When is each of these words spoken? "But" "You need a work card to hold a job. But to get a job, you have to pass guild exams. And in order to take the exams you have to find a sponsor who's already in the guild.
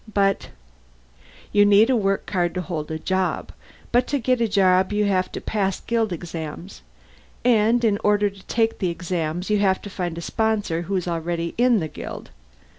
"But" 0.11 0.49
"You 1.53 1.63
need 1.63 1.91
a 1.91 1.95
work 1.95 2.25
card 2.25 2.55
to 2.55 2.61
hold 2.61 2.89
a 2.89 2.97
job. 2.97 3.51
But 3.91 4.07
to 4.07 4.17
get 4.17 4.41
a 4.41 4.47
job, 4.47 4.91
you 4.91 5.05
have 5.05 5.31
to 5.33 5.39
pass 5.39 5.79
guild 5.79 6.11
exams. 6.11 6.81
And 7.45 7.85
in 7.85 7.99
order 8.03 8.31
to 8.31 8.43
take 8.47 8.79
the 8.79 8.89
exams 8.89 9.51
you 9.51 9.59
have 9.59 9.79
to 9.83 9.91
find 9.91 10.17
a 10.17 10.21
sponsor 10.21 10.81
who's 10.89 11.07
already 11.07 11.53
in 11.55 11.81
the 11.81 11.87
guild. 11.87 12.31